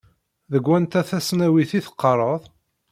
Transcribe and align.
Deg 0.51 0.63
wanta 0.69 1.01
tasnawit 1.09 1.71
i 1.77 1.79
teqqareḍ? 1.85 2.43